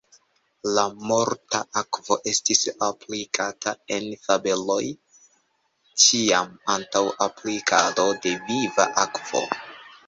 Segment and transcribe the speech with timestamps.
[0.77, 4.81] La morta akvo estis aplikata en fabeloj
[6.07, 9.47] ĉiam antaŭ aplikado de viva akvo.